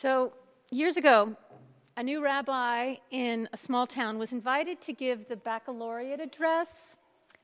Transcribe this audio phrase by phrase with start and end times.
[0.00, 0.32] So,
[0.70, 1.34] years ago,
[1.96, 6.96] a new rabbi in a small town was invited to give the baccalaureate address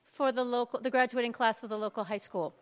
[0.05, 2.55] for the, local, the graduating class of the local high school.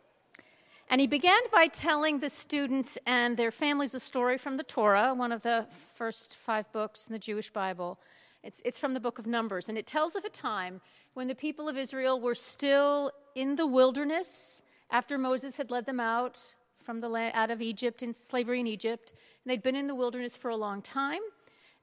[0.89, 5.13] And he began by telling the students and their families a story from the Torah,
[5.13, 7.99] one of the first five books in the Jewish Bible.
[8.41, 10.81] It's, it's from the book of Numbers, and it tells of a time
[11.13, 15.99] when the people of Israel were still in the wilderness after Moses had led them
[15.99, 16.39] out
[16.83, 19.11] from the land, out of Egypt in slavery in Egypt.
[19.11, 21.21] And they'd been in the wilderness for a long time,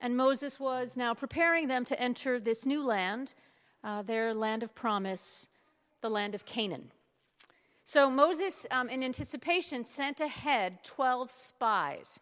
[0.01, 3.35] and Moses was now preparing them to enter this new land,
[3.85, 5.49] uh, their land of promise,
[6.01, 6.93] the land of Canaan.
[7.85, 12.21] So Moses, um, in anticipation, sent ahead 12 spies,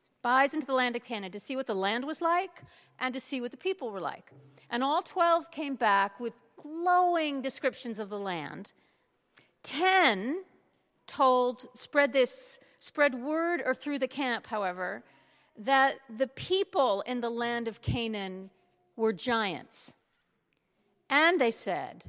[0.00, 2.62] spies into the land of Canaan to see what the land was like
[2.98, 4.30] and to see what the people were like.
[4.70, 8.72] And all 12 came back with glowing descriptions of the land.
[9.62, 10.44] 10
[11.06, 15.04] told, spread this, spread word or through the camp, however,
[15.58, 18.50] that the people in the land of Canaan
[18.96, 19.94] were giants.
[21.08, 22.04] And they said,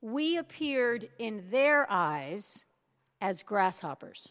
[0.00, 2.64] We appeared in their eyes
[3.20, 4.28] as grasshoppers.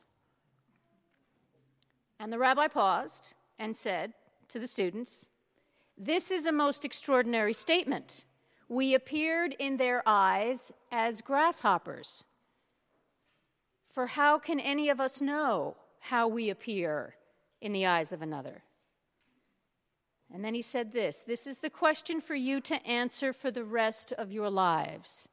[2.20, 4.14] And the rabbi paused and said
[4.50, 5.28] to the students,
[5.98, 8.26] This is a most extraordinary statement.
[8.68, 12.24] We appeared in their eyes as grasshoppers.
[13.94, 17.16] For how can any of us know how we appear
[17.60, 18.64] in the eyes of another?
[20.34, 23.66] And then he said this This is the question for you to answer for the
[23.66, 25.28] rest of your lives.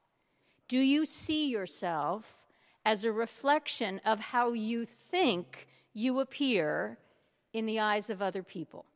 [0.67, 2.47] Do you see yourself
[2.85, 6.99] as a reflection of how you think you appear
[7.53, 8.87] in the eyes of other people?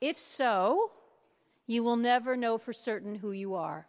[0.00, 0.90] If so,
[1.66, 3.86] you will never know for certain who you are.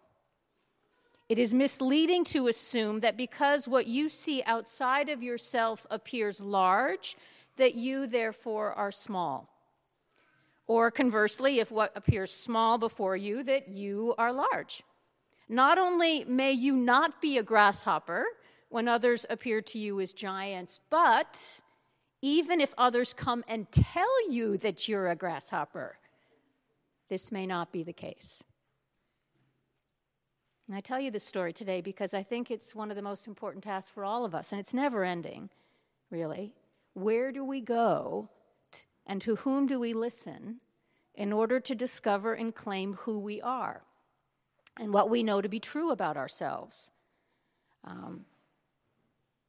[1.27, 7.15] It is misleading to assume that because what you see outside of yourself appears large,
[7.57, 9.49] that you therefore are small.
[10.67, 14.83] Or conversely, if what appears small before you, that you are large.
[15.47, 18.25] Not only may you not be a grasshopper
[18.69, 21.61] when others appear to you as giants, but
[22.21, 25.97] even if others come and tell you that you're a grasshopper,
[27.09, 28.43] this may not be the case.
[30.67, 33.27] And I tell you this story today because I think it's one of the most
[33.27, 35.49] important tasks for all of us, and it's never ending,
[36.09, 36.53] really.
[36.93, 38.29] Where do we go
[38.71, 40.61] t- and to whom do we listen
[41.13, 43.83] in order to discover and claim who we are
[44.77, 46.89] and what we know to be true about ourselves?
[47.83, 48.25] Um,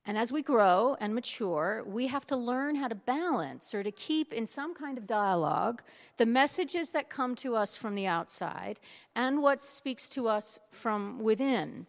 [0.07, 3.91] and as we grow and mature, we have to learn how to balance or to
[3.91, 5.83] keep in some kind of dialogue
[6.17, 8.79] the messages that come to us from the outside
[9.17, 11.87] and what speaks to us from within.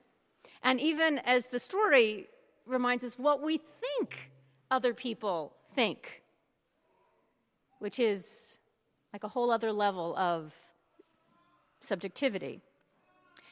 [0.63, 2.27] And even as the story
[2.65, 4.31] reminds us, what we think
[4.71, 6.23] other people think,
[7.77, 8.57] which is
[9.13, 10.55] like a whole other level of
[11.81, 12.61] subjectivity.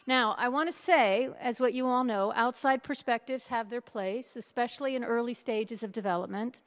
[0.07, 4.35] Now, I want to say, as what you all know, outside perspectives have their place,
[4.35, 6.61] especially in early stages of development,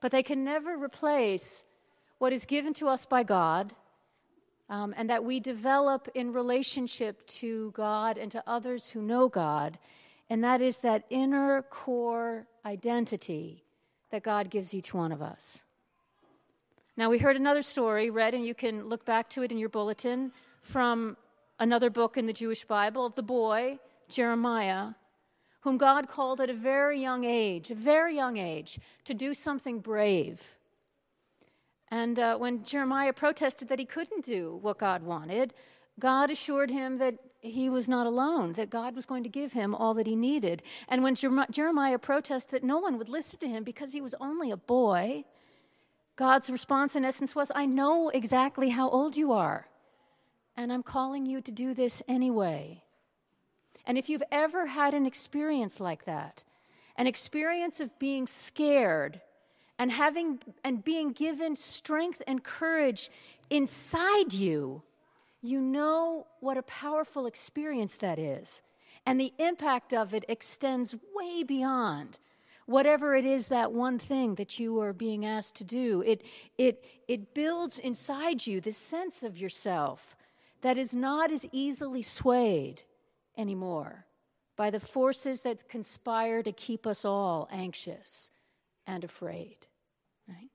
[0.00, 1.64] but they can never replace
[2.18, 3.72] what is given to us by God
[4.68, 9.78] um, and that we develop in relationship to God and to others who know God,
[10.28, 13.64] and that is that inner core identity
[14.10, 15.62] that God gives each one of us.
[16.96, 19.68] Now, we heard another story read, and you can look back to it in your
[19.68, 20.32] bulletin
[20.62, 21.16] from
[21.58, 23.78] another book in the Jewish Bible of the boy,
[24.08, 24.90] Jeremiah,
[25.60, 29.80] whom God called at a very young age, a very young age, to do something
[29.80, 30.54] brave.
[31.88, 35.54] And uh, when Jeremiah protested that he couldn't do what God wanted,
[35.98, 39.74] God assured him that he was not alone, that God was going to give him
[39.74, 40.62] all that he needed.
[40.88, 44.50] And when Jeremiah protested that no one would listen to him because he was only
[44.50, 45.24] a boy,
[46.16, 49.68] God's response, in essence, was I know exactly how old you are
[50.56, 52.82] and I'm calling you to do this anyway.
[53.86, 56.42] And if you've ever had an experience like that,
[56.96, 59.20] an experience of being scared
[59.78, 63.10] and having and being given strength and courage
[63.50, 64.82] inside you,
[65.42, 68.62] you know what a powerful experience that is.
[69.04, 72.18] And the impact of it extends way beyond
[72.66, 76.02] whatever it is that one thing that you are being asked to do.
[76.04, 76.22] It,
[76.58, 80.16] it, it builds inside you this sense of yourself
[80.62, 82.82] that is not as easily swayed
[83.36, 84.06] anymore
[84.56, 88.30] by the forces that conspire to keep us all anxious
[88.86, 89.58] and afraid.
[90.26, 90.50] Right?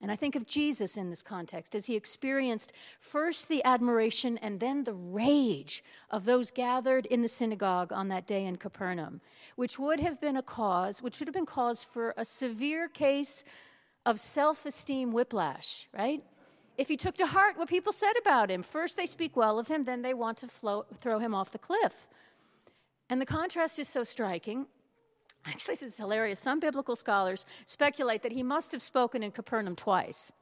[0.00, 4.60] And I think of Jesus in this context as he experienced first the admiration and
[4.60, 9.20] then the rage of those gathered in the synagogue on that day in Capernaum,
[9.56, 13.44] which would have been a cause, which would have been cause for a severe case
[14.04, 16.22] of self esteem whiplash, right?
[16.76, 19.68] If he took to heart what people said about him, first they speak well of
[19.68, 22.08] him, then they want to flow, throw him off the cliff.
[23.08, 24.66] And the contrast is so striking.
[25.46, 26.40] Actually, this is hilarious.
[26.40, 30.32] Some biblical scholars speculate that he must have spoken in Capernaum twice,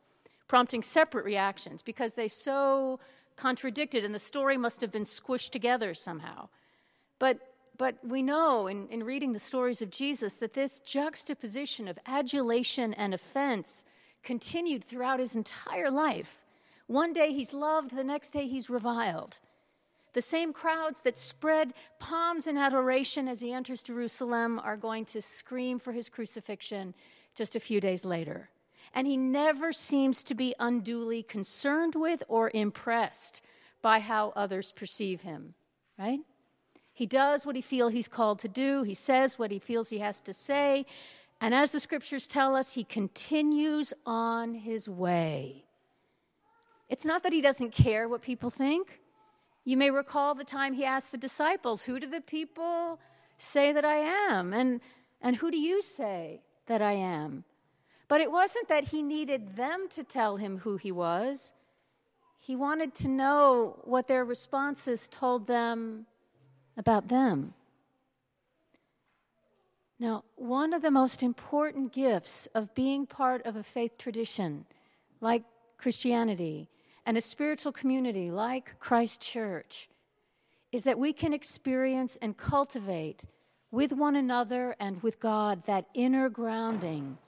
[0.49, 3.01] prompting separate reactions because they so
[3.37, 6.49] contradicted and the story must have been squished together somehow.
[7.19, 7.39] But,
[7.77, 12.95] but we know in, in reading the stories of Jesus that this juxtaposition of adulation
[12.95, 13.85] and offense
[14.23, 16.45] continued throughout his entire life.
[16.87, 19.39] One day he's loved, the next day he's reviled.
[20.13, 25.23] The same crowds that spread palms in adoration as he enters Jerusalem are going to
[25.23, 26.95] scream for his crucifixion
[27.35, 28.51] just a few days later.
[28.95, 33.41] And he never seems to be unduly concerned with or impressed
[33.81, 35.55] by how others perceive him,
[35.99, 36.21] right?
[36.93, 39.99] He does what he feels he's called to do, he says what he feels he
[39.99, 40.85] has to say,
[41.43, 45.65] and as the scriptures tell us, he continues on his way.
[46.89, 49.01] It's not that he doesn't care what people think.
[49.65, 53.01] You may recall the time he asked the disciples, Who do the people
[53.39, 53.97] say that I
[54.31, 54.53] am?
[54.53, 54.81] And,
[55.21, 57.43] and who do you say that I am?
[58.07, 61.53] But it wasn't that he needed them to tell him who he was.
[62.39, 66.07] He wanted to know what their responses told them
[66.77, 67.55] about them.
[70.03, 74.67] Now, one of the most important gifts of being part of a faith tradition
[75.21, 75.45] like
[75.79, 76.69] Christianity
[77.07, 79.89] and a spiritual community like Christ Church
[80.73, 83.23] is that we can experience and cultivate
[83.71, 87.19] with one another and with God that inner grounding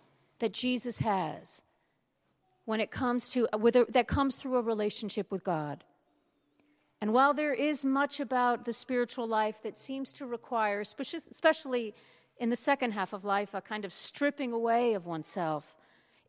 [0.41, 1.63] that Jesus has
[2.65, 5.85] when it comes to a, that comes through a relationship with God.
[7.01, 11.95] And while there is much about the spiritual life that seems to require, especially
[12.39, 15.77] in the second half of life, a kind of stripping away of oneself.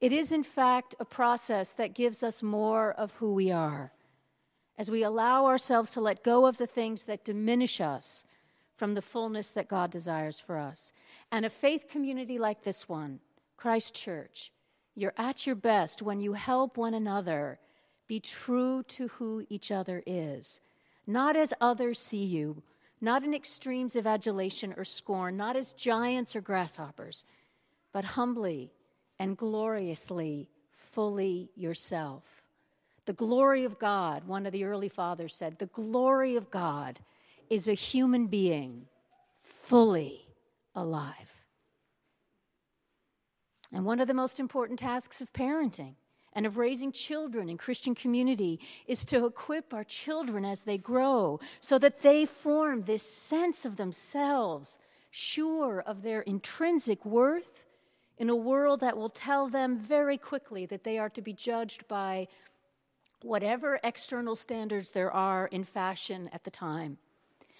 [0.01, 3.91] It is, in fact, a process that gives us more of who we are
[4.77, 8.23] as we allow ourselves to let go of the things that diminish us
[8.75, 10.91] from the fullness that God desires for us.
[11.31, 13.19] And a faith community like this one,
[13.55, 14.51] Christ Church,
[14.95, 17.59] you're at your best when you help one another
[18.07, 20.59] be true to who each other is,
[21.07, 22.61] not as others see you,
[23.05, 27.23] not in extremes of adulation or scorn, not as giants or grasshoppers,
[27.93, 28.73] but humbly
[29.17, 32.43] and gloriously, fully yourself.
[33.05, 36.99] The glory of God, one of the early fathers said, the glory of God
[37.49, 38.87] is a human being
[39.41, 40.27] fully
[40.73, 41.41] alive.
[43.71, 45.95] And one of the most important tasks of parenting
[46.35, 51.39] and of raising children in Christian community is to equip our children as they grow
[51.61, 54.77] so that they form this sense of themselves,
[55.09, 57.65] sure of their intrinsic worth
[58.17, 61.87] in a world that will tell them very quickly that they are to be judged
[61.87, 62.27] by
[63.21, 66.97] whatever external standards there are in fashion at the time.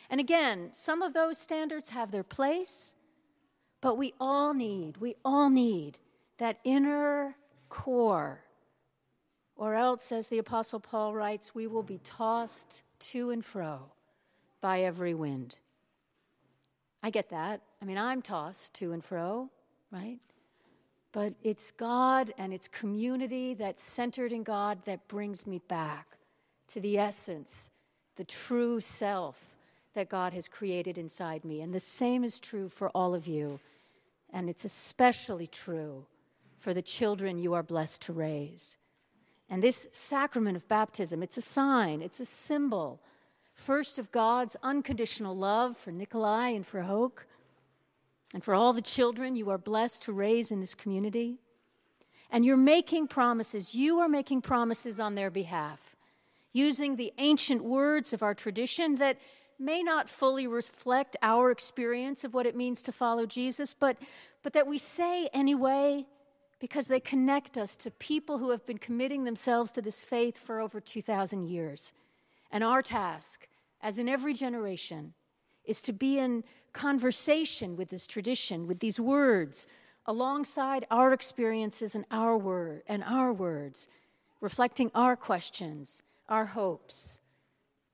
[0.10, 2.94] And again, some of those standards have their place,
[3.81, 5.98] but we all need, we all need
[6.38, 7.36] that inner
[7.69, 8.44] core
[9.56, 13.92] or else, as the Apostle Paul writes, we will be tossed to and fro
[14.62, 15.57] by every wind.
[17.02, 17.62] I get that.
[17.81, 19.50] I mean, I'm tossed to and fro,
[19.92, 20.19] right?
[21.12, 26.18] But it's God and it's community that's centered in God that brings me back
[26.74, 27.69] to the essence,
[28.16, 29.56] the true self
[29.94, 31.62] that God has created inside me.
[31.62, 33.59] And the same is true for all of you.
[34.33, 36.06] And it's especially true
[36.57, 38.76] for the children you are blessed to raise.
[39.56, 43.00] And this sacrament of baptism, it's a sign, it's a symbol,
[43.54, 47.26] first of God's unconditional love for Nikolai and for Hoke,
[48.33, 51.38] and for all the children you are blessed to raise in this community.
[52.30, 55.95] And you're making promises, you are making promises on their behalf,
[56.52, 59.19] using the ancient words of our tradition that
[59.57, 63.95] may not fully reflect our experience of what it means to follow Jesus, but,
[64.44, 66.06] but that we say anyway
[66.66, 70.60] because they connect us to people who have been committing themselves to this faith for
[70.60, 71.94] over 2,000 years.
[72.50, 73.48] And our task,
[73.84, 75.14] as in every generation,
[75.64, 76.44] is to be in
[76.74, 79.68] conversation with this tradition, with these words,
[80.07, 83.88] alongside our experiences and our word and our words,
[84.42, 87.19] reflecting our questions, our hopes,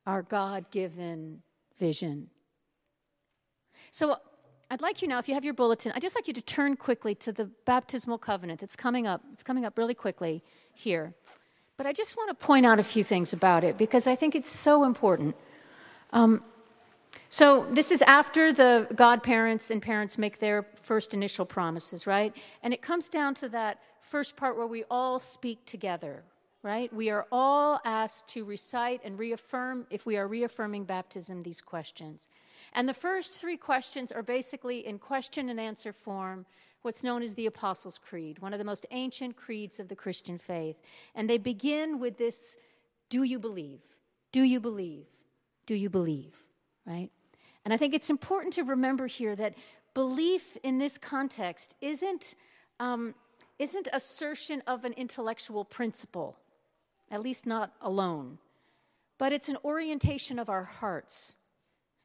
[0.07, 1.41] our God-given
[1.77, 2.29] vision.
[3.91, 4.15] So
[4.71, 6.77] I'd like you now, if you have your bulletin, I'd just like you to turn
[6.77, 8.63] quickly to the baptismal covenant.
[8.63, 9.21] It's coming up.
[9.33, 11.13] It's coming up really quickly here.
[11.75, 14.33] But I just want to point out a few things about it because I think
[14.33, 15.35] it's so important.
[16.13, 16.41] Um,
[17.27, 22.33] so, this is after the godparents and parents make their first initial promises, right?
[22.63, 26.23] And it comes down to that first part where we all speak together,
[26.63, 26.93] right?
[26.93, 32.29] We are all asked to recite and reaffirm, if we are reaffirming baptism, these questions.
[32.73, 36.45] And the first three questions are basically in question and answer form,
[36.81, 40.37] what's known as the Apostles' Creed, one of the most ancient creeds of the Christian
[40.37, 40.77] faith.
[41.15, 42.57] And they begin with this
[43.09, 43.81] Do you believe?
[44.31, 45.05] Do you believe?
[45.65, 46.43] Do you believe?
[46.85, 47.09] Right?
[47.65, 49.55] And I think it's important to remember here that
[49.93, 52.35] belief in this context isn't,
[52.79, 53.13] um,
[53.59, 56.37] isn't assertion of an intellectual principle,
[57.11, 58.39] at least not alone,
[59.17, 61.35] but it's an orientation of our hearts.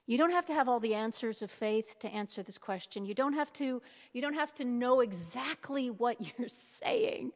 [0.07, 3.05] You don't have to have all the answers of faith to answer this question.
[3.05, 3.83] You don't have to,
[4.13, 7.33] you don't have to know exactly what you're saying.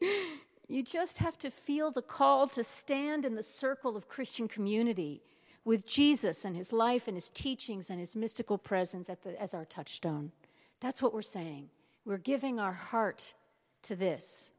[0.69, 5.21] You just have to feel the call to stand in the circle of Christian community
[5.65, 9.65] with Jesus and his life and his teachings and his mystical presence the, as our
[9.65, 10.31] touchstone.
[10.81, 11.71] That's what we're saying.
[12.05, 13.35] We're giving our heart
[13.83, 14.53] to this.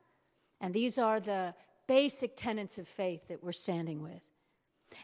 [0.60, 1.56] And these are the
[1.88, 4.22] basic tenets of faith that we're standing with.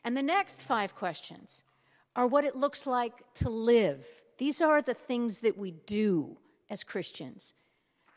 [0.03, 1.63] And the next five questions
[2.17, 4.03] are what it looks like to live.
[4.39, 6.35] These are the things that we do
[6.69, 7.53] as Christians.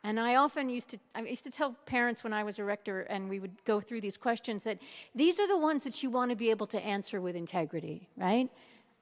[0.02, 3.02] And I often used to, I used to tell parents when I was a rector
[3.02, 4.78] and we would go through these questions that
[5.14, 8.48] these are the ones that you want to be able to answer with integrity, right?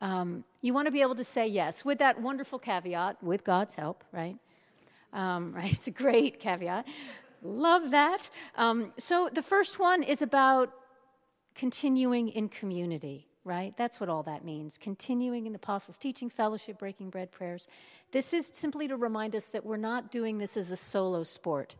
[0.00, 3.74] Um, you want to be able to say yes with that wonderful caveat, with God's
[3.74, 4.36] help, right?
[5.12, 5.72] Um, right?
[5.72, 6.88] It's a great caveat.
[7.42, 8.28] Love that.
[8.56, 10.72] Um, so the first one is about
[11.54, 13.74] continuing in community right?
[13.76, 14.78] That's what all that means.
[14.78, 17.66] Continuing in the apostles' teaching, fellowship, breaking bread, prayers.
[18.12, 21.74] This is simply to remind us that we're not doing this as a solo sport.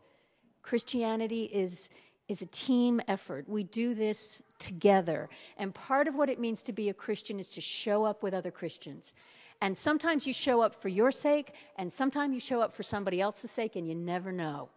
[0.61, 1.89] Christianity is,
[2.27, 3.47] is a team effort.
[3.47, 5.29] We do this together.
[5.57, 8.33] And part of what it means to be a Christian is to show up with
[8.33, 9.13] other Christians.
[9.61, 13.19] And sometimes you show up for your sake, and sometimes you show up for somebody
[13.19, 14.69] else's sake, and you never know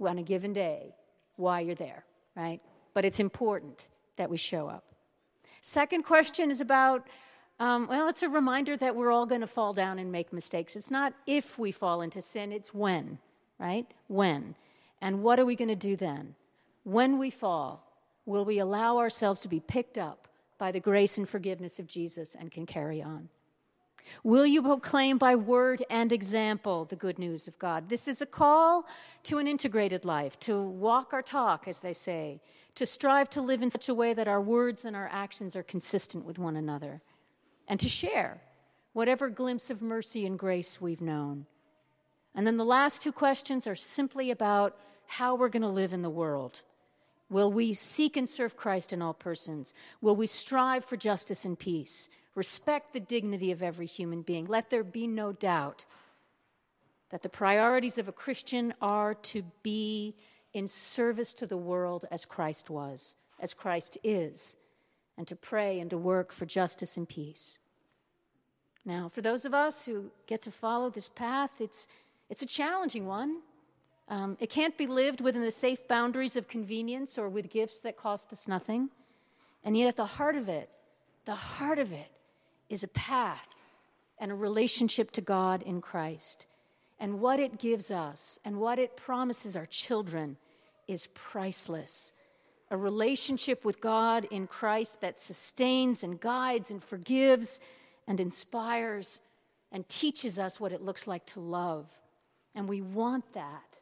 [0.00, 0.94] on a given day
[1.36, 2.60] why you're there, right?
[2.94, 4.84] But it's important that we show up.
[5.62, 7.06] Second question is about,
[7.60, 10.74] um, well, it's a reminder that we're all going to fall down and make mistakes.
[10.74, 13.18] It's not if we fall into sin, it's when,
[13.58, 13.86] right?
[14.08, 14.56] When.
[15.00, 16.34] And what are we going to do then?
[16.82, 17.86] When we fall,
[18.26, 20.26] will we allow ourselves to be picked up
[20.58, 23.28] by the grace and forgiveness of Jesus and can carry on?
[24.24, 27.88] Will you proclaim by word and example the good news of God?
[27.88, 28.86] This is a call
[29.24, 32.40] to an integrated life, to walk our talk, as they say,
[32.74, 35.62] to strive to live in such a way that our words and our actions are
[35.62, 37.02] consistent with one another,
[37.68, 38.40] and to share
[38.92, 41.46] whatever glimpse of mercy and grace we've known.
[42.34, 44.76] And then the last two questions are simply about
[45.06, 46.62] how we're going to live in the world.
[47.28, 49.72] Will we seek and serve Christ in all persons?
[50.00, 52.08] Will we strive for justice and peace?
[52.34, 54.46] Respect the dignity of every human being?
[54.46, 55.84] Let there be no doubt
[57.10, 60.14] that the priorities of a Christian are to be
[60.52, 64.56] in service to the world as Christ was, as Christ is,
[65.16, 67.58] and to pray and to work for justice and peace.
[68.84, 71.86] Now, for those of us who get to follow this path, it's,
[72.28, 73.40] it's a challenging one.
[74.08, 77.96] Um, it can't be lived within the safe boundaries of convenience or with gifts that
[77.96, 78.90] cost us nothing.
[79.64, 80.68] And yet, at the heart of it,
[81.24, 82.10] the heart of it
[82.68, 83.46] is a path
[84.18, 86.46] and a relationship to God in Christ.
[87.02, 90.36] And what it gives us and what it promises our children
[90.86, 92.12] is priceless.
[92.70, 97.58] A relationship with God in Christ that sustains and guides and forgives
[98.06, 99.20] and inspires
[99.72, 101.86] and teaches us what it looks like to love.
[102.54, 103.78] And we want that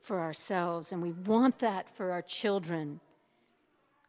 [0.00, 2.98] for ourselves and we want that for our children.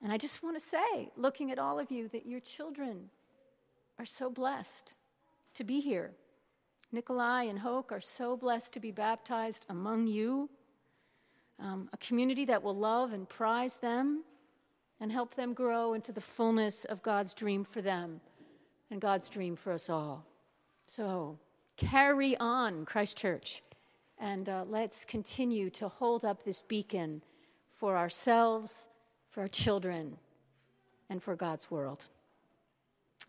[0.02, 3.12] And I just want to say, looking at all of you, that your children
[4.00, 4.94] are so blessed
[5.54, 6.14] to be here.
[6.91, 10.50] Nikolai and Hoke are so blessed to be baptized among you
[11.60, 14.24] um, a community that will love and prize them
[15.00, 18.22] and help them grow into the fullness of God's dream for them
[18.89, 20.25] and God's dream for us all.
[20.88, 21.39] So
[21.75, 23.63] carry on, Christ Church,
[24.20, 27.22] and uh, let's continue to hold up this beacon
[27.70, 28.88] for ourselves,
[29.29, 30.17] for our children,
[31.10, 32.10] and for God's world.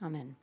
[0.03, 0.37] Amen.